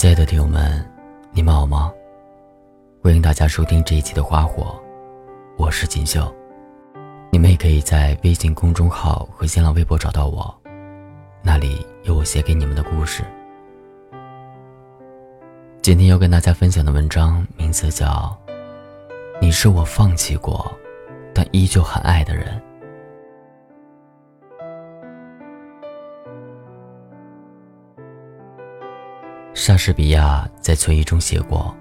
[0.00, 0.82] 亲爱的听友们，
[1.30, 1.92] 你们好吗？
[3.04, 4.62] 欢迎大家收听这一期的《花火》，
[5.58, 6.34] 我是锦绣。
[7.30, 10.58] 你们也可以在微信公众号和新浪微博找到我，
[11.42, 13.22] 那里有我写给你们的故事。
[15.82, 18.34] 今天要跟大家分享的文章名字叫
[19.38, 20.72] 《你是我放弃过，
[21.34, 22.58] 但依旧很爱的人》。
[29.60, 31.76] 莎士比亚在《存疑》中写过：“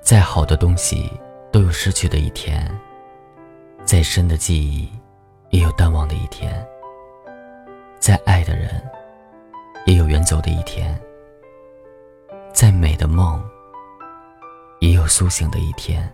[0.00, 1.12] 再好的东西
[1.52, 2.66] 都有失去的一天，
[3.84, 4.90] 再深的记忆
[5.50, 6.66] 也有淡忘的一天。
[7.98, 8.82] 再爱的人
[9.84, 10.98] 也有远走的一天，
[12.50, 13.44] 再美的梦
[14.78, 16.10] 也有苏醒的一天。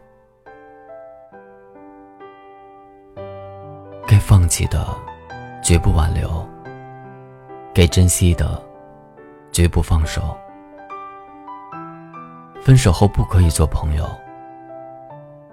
[4.05, 4.85] 该放弃的
[5.63, 6.45] 绝不挽留，
[7.73, 8.61] 该珍惜的
[9.53, 10.37] 绝不放手。”
[12.67, 14.05] 分手后不可以做朋友，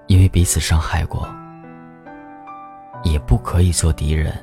[0.08, 1.22] 因为彼此伤害过；
[3.04, 4.34] 也不可以做敌人，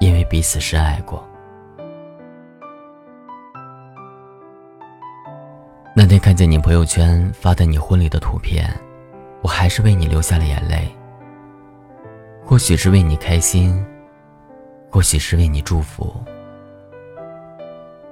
[0.00, 1.24] 因为彼此深爱过。
[5.94, 8.68] 那天看见你朋友圈发的你婚礼的图片，
[9.42, 10.92] 我还是为你流下了眼泪。
[12.44, 13.80] 或许是为你开心，
[14.90, 16.12] 或许是为你祝福，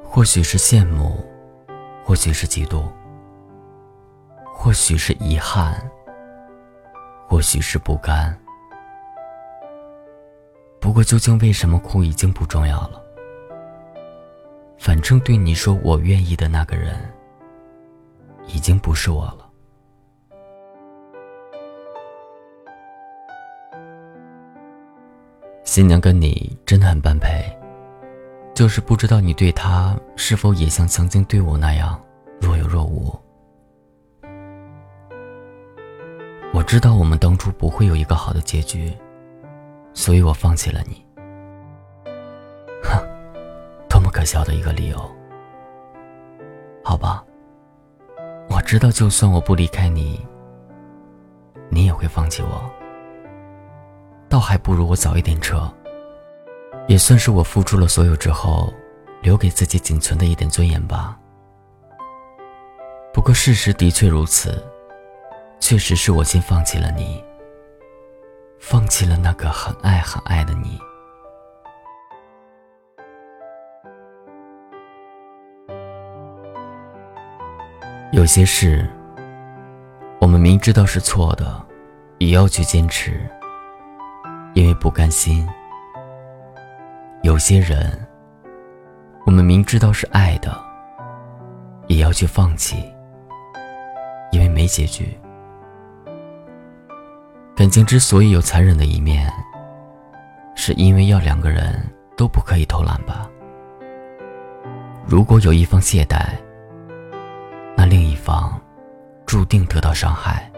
[0.05, 1.28] 或许是羡慕。
[2.09, 2.91] 或许是嫉妒，
[4.55, 5.78] 或许是遗憾，
[7.28, 8.34] 或许是不甘。
[10.81, 13.05] 不过，究竟为什么哭已经不重要了。
[14.78, 16.97] 反正对你说我愿意的那个人，
[18.47, 19.50] 已经不是我了。
[25.62, 27.58] 新娘跟你真的很般配。
[28.59, 31.97] 就是不知道你对他是否也像曾经对我那样
[32.41, 33.17] 若有若无。
[36.53, 38.93] 我知道我们当初不会有一个好的结局，
[39.94, 41.06] 所以我放弃了你。
[42.83, 43.00] 哼，
[43.88, 44.99] 多么可笑的一个理由。
[46.83, 47.25] 好吧，
[48.50, 50.27] 我知道就算我不离开你，
[51.69, 52.69] 你也会放弃我。
[54.28, 55.72] 倒还不如我早一点撤。
[56.88, 58.72] 也算是我付出了所有之后，
[59.21, 61.16] 留给自己仅存的一点尊严吧。
[63.12, 64.65] 不过事实的确如此，
[65.60, 67.22] 确实是我先放弃了你，
[68.59, 70.81] 放弃了那个很爱很爱的你。
[78.12, 78.88] 有些事，
[80.22, 81.62] 我们明知道是错的，
[82.16, 83.28] 也要去坚持，
[84.54, 85.47] 因为不甘心。
[87.23, 87.91] 有些人，
[89.27, 90.56] 我们明知道是爱的，
[91.89, 92.77] 也要去放弃，
[94.31, 95.19] 因为没结局。
[97.57, 99.31] 感情之所以有残忍的一面，
[100.55, 101.84] 是因为要两个人
[102.17, 103.28] 都不可以偷懒吧？
[105.05, 106.25] 如果有一方懈怠，
[107.77, 108.59] 那另一方
[109.27, 110.51] 注定得到伤害。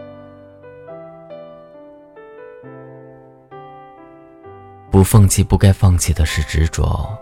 [4.91, 7.17] 不放弃不该放弃的是执着，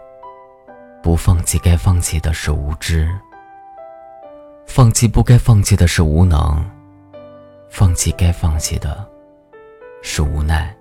[1.03, 3.07] 不放弃该放弃的是无知，
[4.65, 6.67] 放弃不该放弃的是无能，
[7.69, 9.07] 放弃该放弃的
[10.01, 10.75] 是无奈。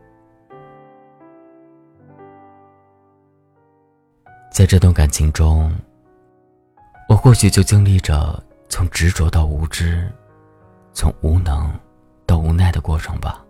[4.50, 5.70] 在这段感情中，
[7.06, 10.10] 我或许就经历着从执着到无知，
[10.94, 11.70] 从无能
[12.24, 13.44] 到无奈的过程吧。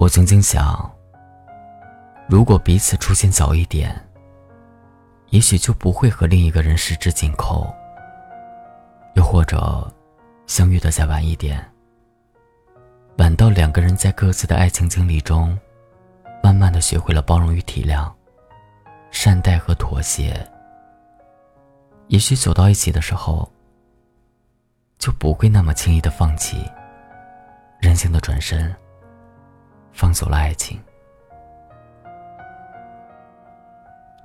[0.00, 0.90] 我曾经想，
[2.26, 3.94] 如果彼此出现早一点，
[5.28, 7.70] 也许就不会和另一个人十指紧扣；
[9.14, 9.86] 又或者，
[10.46, 11.62] 相遇的再晚一点，
[13.18, 15.56] 晚到两个人在各自的爱情经历中，
[16.42, 18.10] 慢慢的学会了包容与体谅、
[19.10, 20.34] 善待和妥协。
[22.06, 23.46] 也许走到一起的时候，
[24.98, 26.64] 就不会那么轻易的放弃，
[27.82, 28.74] 任性的转身。
[29.92, 30.82] 放走了爱情，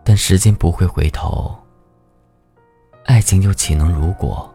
[0.04, 1.56] 但时间不会回头。
[3.06, 4.52] 爱情又岂能如果？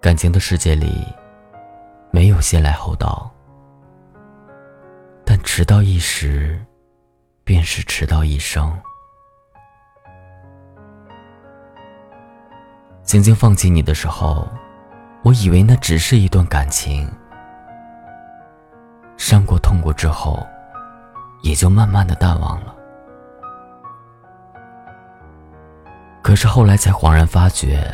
[0.00, 1.06] 感情的世界里，
[2.10, 3.30] 没有先来后到，
[5.24, 6.62] 但迟到一时，
[7.42, 8.76] 便是迟到一生。
[13.02, 14.46] 曾经放弃你的时候。
[15.24, 17.10] 我以为那只是一段感情。
[19.16, 20.46] 伤过痛过之后
[21.42, 22.74] 也就慢慢的淡忘了。
[26.22, 27.86] 可是后来才恍然发觉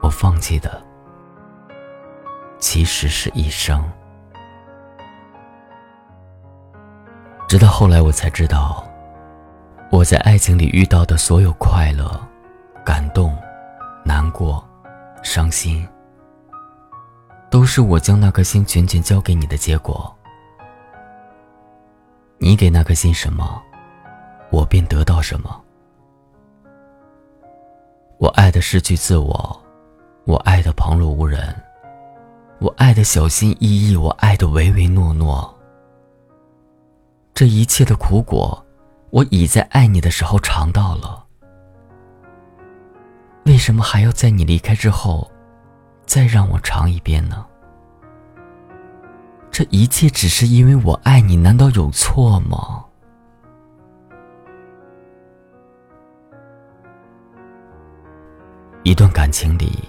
[0.00, 0.80] 我放弃的
[2.58, 3.82] 其实是一生。
[7.48, 8.84] 直到后来我才知道
[9.90, 12.20] 我在爱情里遇到的所有快乐
[12.84, 13.36] 感动
[14.04, 14.64] 难过
[15.22, 15.86] 伤心
[17.54, 20.12] 都是我将那颗心全权交给你的结果。
[22.38, 23.62] 你给那颗心什么，
[24.50, 25.62] 我便得到什么。
[28.18, 29.62] 我爱的失去自我，
[30.24, 31.54] 我爱的旁若无人，
[32.58, 35.56] 我爱的小心翼翼，我爱的唯唯诺诺。
[37.34, 38.66] 这一切的苦果，
[39.10, 41.24] 我已在爱你的时候尝到了。
[43.46, 45.30] 为什么还要在你离开之后，
[46.06, 47.44] 再让我尝一遍呢？
[49.50, 52.84] 这一切只是因为我爱你，难道有错吗？
[58.82, 59.88] 一段感情里，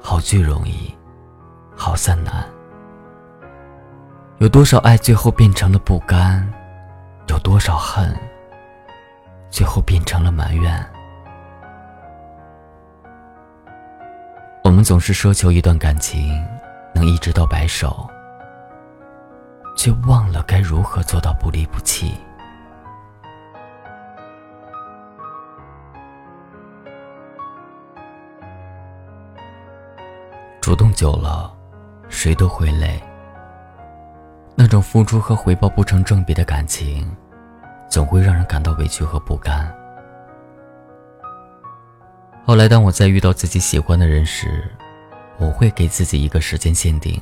[0.00, 0.94] 好聚容易，
[1.76, 2.44] 好散难。
[4.38, 6.46] 有多少爱最后变成了不甘？
[7.28, 8.14] 有多少恨
[9.50, 10.97] 最后变成了埋怨？
[14.68, 16.46] 我们总是奢求一段感情
[16.94, 18.06] 能一直到白首，
[19.74, 22.12] 却忘了该如何做到不离不弃。
[30.60, 31.50] 主动久了，
[32.10, 33.02] 谁都会累。
[34.54, 37.10] 那种付出和回报不成正比的感情，
[37.88, 39.74] 总会让人感到委屈和不甘。
[42.48, 44.64] 后来，当我在遇到自己喜欢的人时，
[45.36, 47.20] 我会给自己一个时间限定。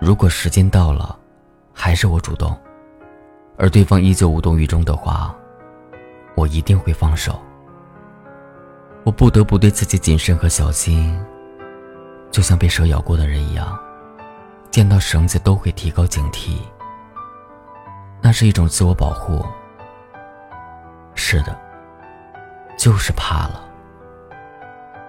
[0.00, 1.18] 如果时间到了，
[1.74, 2.56] 还是我主动，
[3.58, 5.34] 而对方依旧无动于衷的话，
[6.36, 7.42] 我一定会放手。
[9.02, 11.20] 我不得不对自己谨慎和小心，
[12.30, 13.76] 就像被蛇咬过的人一样。
[14.70, 16.58] 见到绳子都会提高警惕，
[18.20, 19.44] 那是一种自我保护。
[21.16, 21.60] 是的，
[22.78, 23.70] 就是怕了。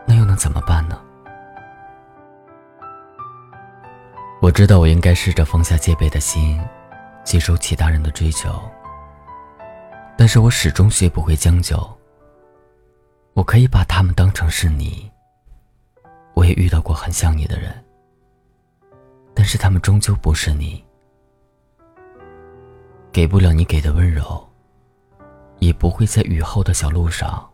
[0.05, 0.99] 那又能怎么办呢？
[4.41, 6.61] 我知道我应该试着放下戒备的心，
[7.23, 8.61] 接受其他人的追求，
[10.17, 11.77] 但是我始终学不会将就。
[13.33, 15.09] 我可以把他们当成是你，
[16.33, 17.73] 我也遇到过很像你的人。
[19.33, 20.83] 但是他们终究不是你，
[23.13, 24.45] 给不了你给的温柔，
[25.59, 27.49] 也不会在雨后的小路上，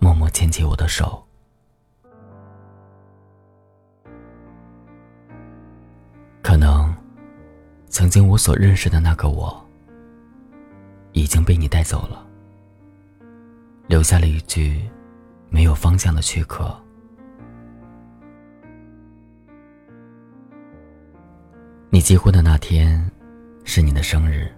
[0.00, 1.25] 默默牵起我的手。
[6.46, 6.94] 可能，
[7.88, 9.68] 曾经我所认识的那个我，
[11.10, 12.24] 已经被你带走了，
[13.88, 14.80] 留下了一句
[15.50, 16.72] 没有方向的躯壳。
[21.90, 23.04] 你结婚的那天，
[23.64, 24.48] 是你的生日。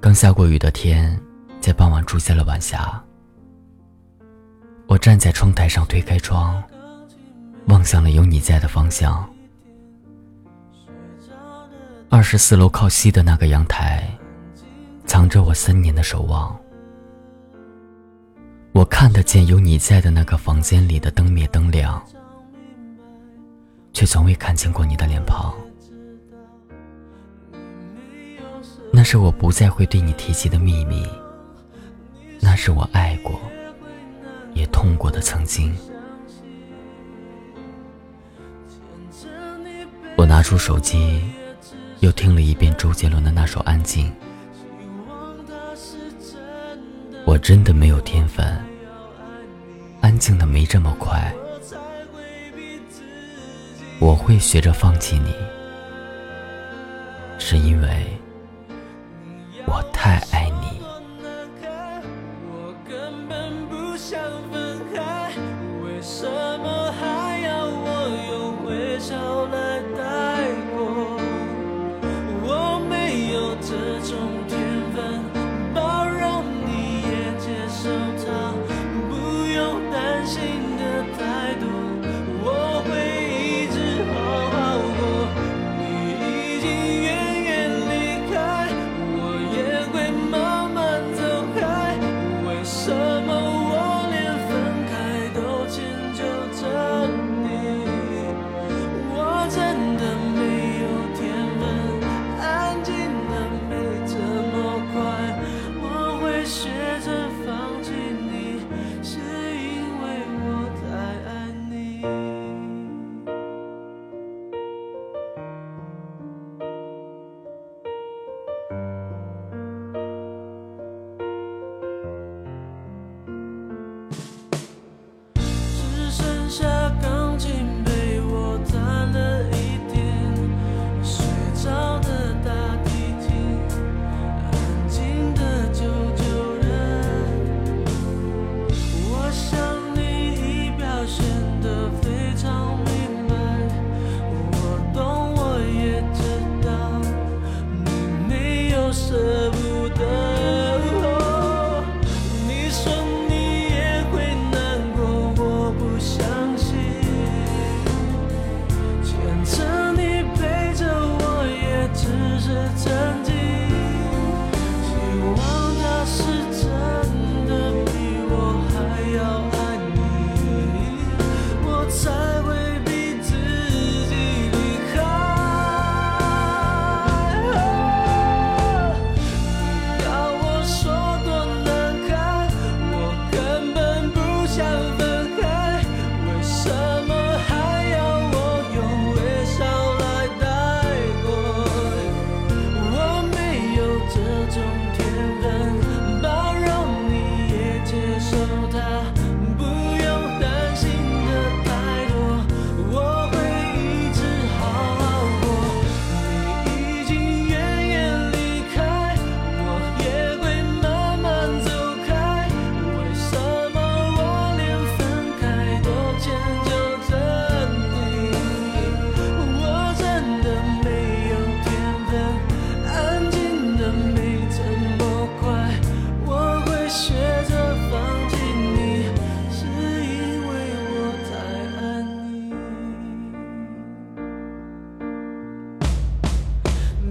[0.00, 1.20] 刚下过雨的天，
[1.60, 3.02] 在傍晚出现了晚霞。
[4.86, 6.62] 我站在窗台上，推开窗，
[7.66, 9.28] 望向了有你在的方向。
[12.10, 14.02] 二十四楼靠西的那个阳台，
[15.04, 16.58] 藏着我三年的守望。
[18.72, 22.02] 我看得见有你在的那个房间里的灯灭灯亮，
[23.92, 25.54] 却从未看见过你的脸庞。
[28.90, 31.06] 那是我不再会对你提起的秘密，
[32.40, 33.38] 那是我爱过，
[34.54, 35.76] 也痛过的曾经。
[40.16, 41.22] 我拿出手机，
[42.00, 44.06] 又听了一遍周杰伦的那首《安静》。
[47.24, 48.46] 我真的没有天分，
[50.00, 51.32] 安静的没这么快。
[53.98, 55.34] 我会学着放弃你，
[57.38, 58.06] 是因为。
[59.66, 60.57] 我太爱你。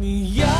[0.07, 0.56] 在。